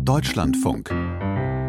[0.00, 0.90] Deutschlandfunk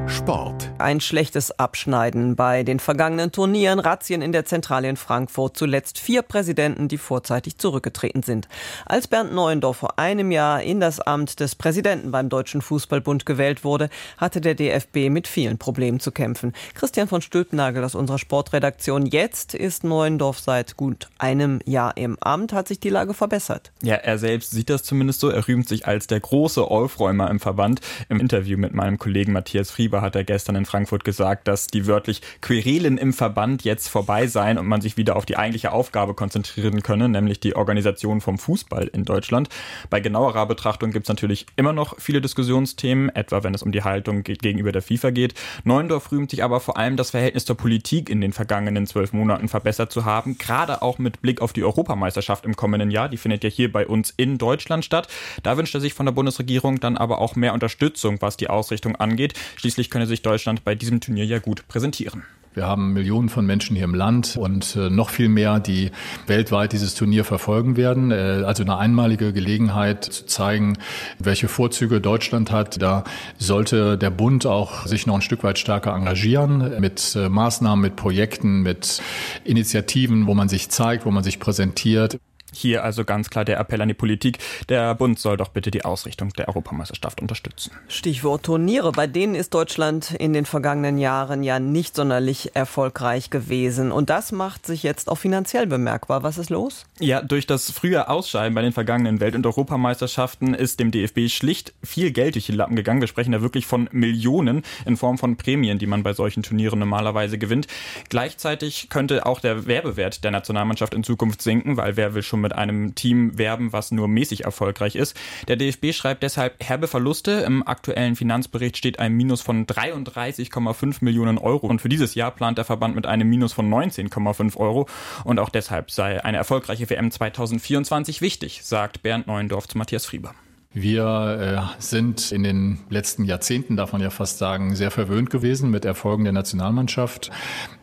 [0.09, 0.71] Sport.
[0.79, 6.24] Ein schlechtes Abschneiden bei den vergangenen Turnieren, Razzien in der Zentrale in Frankfurt, zuletzt vier
[6.24, 8.48] Präsidenten, die vorzeitig zurückgetreten sind.
[8.86, 13.64] Als Bernd Neuendorf vor einem Jahr in das Amt des Präsidenten beim Deutschen Fußballbund gewählt
[13.64, 16.53] wurde, hatte der DFB mit vielen Problemen zu kämpfen.
[16.73, 19.05] Christian von Stülpnagel aus unserer Sportredaktion.
[19.05, 22.51] Jetzt ist Neuendorf seit gut einem Jahr im Amt.
[22.53, 23.71] Hat sich die Lage verbessert?
[23.83, 25.29] Ja, er selbst sieht das zumindest so.
[25.29, 27.81] Er rühmt sich als der große Aufräumer im Verband.
[28.09, 31.87] Im Interview mit meinem Kollegen Matthias Frieber hat er gestern in Frankfurt gesagt, dass die
[31.87, 36.13] wörtlich Querelen im Verband jetzt vorbei seien und man sich wieder auf die eigentliche Aufgabe
[36.13, 39.49] konzentrieren könne, nämlich die Organisation vom Fußball in Deutschland.
[39.89, 43.84] Bei genauerer Betrachtung gibt es natürlich immer noch viele Diskussionsthemen, etwa wenn es um die
[43.84, 45.34] Haltung gegenüber der FIFA geht.
[45.63, 49.47] Neuendorf rühmt sich aber vor allem das Verhältnis zur Politik in den vergangenen zwölf Monaten
[49.47, 53.09] verbessert zu haben, gerade auch mit Blick auf die Europameisterschaft im kommenden Jahr.
[53.09, 55.08] Die findet ja hier bei uns in Deutschland statt.
[55.44, 58.95] Da wünscht er sich von der Bundesregierung dann aber auch mehr Unterstützung, was die Ausrichtung
[58.95, 59.34] angeht.
[59.55, 62.23] Schließlich könne sich Deutschland bei diesem Turnier ja gut präsentieren.
[62.56, 65.92] Wir haben Millionen von Menschen hier im Land und äh, noch viel mehr, die
[66.26, 68.12] weltweit dieses Turnier verfolgen werden.
[68.12, 70.78] Äh, also eine einmalige Gelegenheit zu zeigen,
[71.20, 72.81] welche Vorzüge Deutschland hat.
[72.81, 73.04] Da
[73.38, 77.96] sollte der Bund auch sich noch ein Stück weit stärker engagieren mit äh, Maßnahmen, mit
[77.96, 79.00] Projekten, mit
[79.44, 82.20] Initiativen, wo man sich zeigt, wo man sich präsentiert.
[82.53, 84.39] Hier also ganz klar der Appell an die Politik.
[84.69, 87.72] Der Bund soll doch bitte die Ausrichtung der Europameisterschaft unterstützen.
[87.88, 88.91] Stichwort Turniere.
[88.91, 93.91] Bei denen ist Deutschland in den vergangenen Jahren ja nicht sonderlich erfolgreich gewesen.
[93.91, 96.23] Und das macht sich jetzt auch finanziell bemerkbar.
[96.23, 96.86] Was ist los?
[97.00, 101.73] Ja, durch das frühe Ausscheiden bei den vergangenen Welt- und Europameisterschaften ist dem DFB schlicht
[101.84, 103.02] viel Geld durch die Lappen gegangen.
[103.02, 106.80] Wir sprechen da wirklich von Millionen in Form von Prämien, die man bei solchen Turnieren
[106.80, 107.67] normalerweise gewinnt.
[108.09, 112.42] Gleichzeitig könnte auch der Werbewert der Nationalmannschaft in Zukunft sinken, weil wer will schon schon
[112.42, 115.16] mit einem Team werben, was nur mäßig erfolgreich ist.
[115.48, 117.31] Der DFB schreibt deshalb herbe Verluste.
[117.31, 121.68] Im aktuellen Finanzbericht steht ein Minus von 33,5 Millionen Euro.
[121.68, 124.88] Und für dieses Jahr plant der Verband mit einem Minus von 19,5 Euro.
[125.23, 130.34] Und auch deshalb sei eine erfolgreiche WM 2024 wichtig, sagt Bernd Neuendorf zu Matthias Frieber.
[130.72, 135.72] Wir äh, sind in den letzten Jahrzehnten, darf man ja fast sagen, sehr verwöhnt gewesen
[135.72, 137.31] mit Erfolgen der Nationalmannschaft.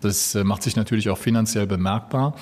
[0.03, 2.37] Das äh, macht sich natürlich auch finanziell bemerkbar.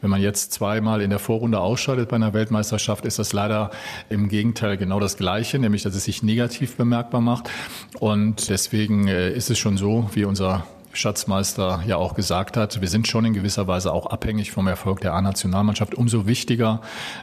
[0.00, 3.70] Wenn man jetzt zweimal in der Vorrunde ausscheidet bei einer Weltmeisterschaft, ist das leider
[4.08, 7.50] im Gegenteil genau das Gleiche, nämlich dass es sich negativ bemerkbar macht.
[8.00, 12.88] Und deswegen äh, ist es schon so, wie unser Schatzmeister ja auch gesagt hat, wir
[12.88, 15.94] sind schon in gewisser Weise auch abhängig vom Erfolg der A-Nationalmannschaft.
[15.94, 16.80] Umso wichtiger,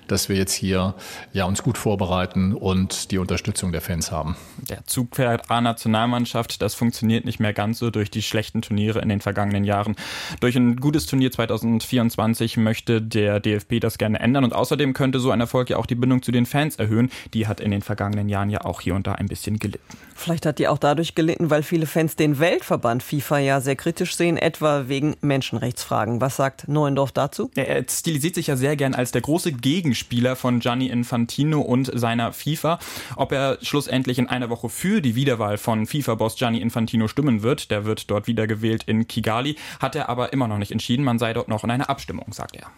[0.08, 0.96] dass wir jetzt hier
[1.34, 4.36] ja uns gut vorbereiten und die Unterstützung der Fans haben.
[4.70, 9.22] Der Zugpferd A-Nationalmannschaft, das funktioniert nicht mehr ganz so durch die schlechten Turniere in den
[9.22, 9.96] vergangenen Jahren.
[10.40, 15.32] Durch ein gutes Turnier 2024 möchte der DFB das gerne ändern und außerdem könnte so
[15.32, 17.12] ein Erfolg ja auch die Bindung zu den Fans erhöhen.
[17.34, 19.98] Die hat in den vergangenen Jahren ja auch hier und da ein bisschen gelitten.
[20.16, 24.16] Vielleicht hat die auch dadurch gelitten, weil viele Fans den Weltverband FIFA ja sehr kritisch
[24.16, 26.22] sehen, etwa wegen Menschenrechtsfragen.
[26.22, 27.52] Was sagt Neuendorf dazu?
[27.56, 32.34] Er stilisiert sich ja sehr gern als der große Gegenspieler von Gianni Infantino und seiner
[32.34, 32.80] FIFA.
[33.16, 37.72] Ob er schlussendlich in einer Woche für die Wiederwahl von FIFA-Boss Gianni Infantino stimmen wird,
[37.72, 41.04] der wird dort wiedergewählt in Kigali, hat er aber immer noch nicht entschieden.
[41.04, 42.70] Man sei dort noch in einer Abstimmung, sagt er.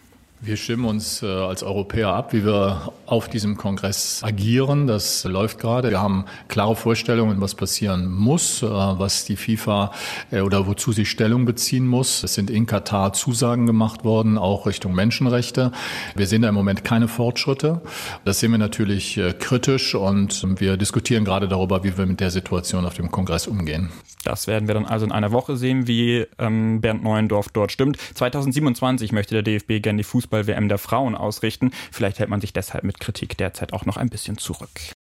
[0.44, 4.88] Wir stimmen uns äh, als Europäer ab, wie wir auf diesem Kongress agieren.
[4.88, 5.92] Das läuft gerade.
[5.92, 9.92] Wir haben klare Vorstellungen, was passieren muss, äh, was die FIFA
[10.32, 12.24] äh, oder wozu sie Stellung beziehen muss.
[12.24, 15.72] Es sind in Katar Zusagen gemacht worden, auch Richtung Menschenrechte.
[16.16, 17.80] Wir sehen da im Moment keine Fortschritte.
[18.26, 22.86] Das sehen wir natürlich kritisch und wir diskutieren gerade darüber, wie wir mit der Situation
[22.86, 23.90] auf dem Kongress umgehen.
[24.24, 27.98] Das werden wir dann also in einer Woche sehen, wie ähm, Bernd Neuendorf dort stimmt.
[28.16, 31.72] 2027 möchte der DFB gerne die Fußball Fußball-WM der Frauen ausrichten.
[31.92, 34.96] Vielleicht hält man sich deshalb mit Kritik derzeit auch noch ein bisschen zurück.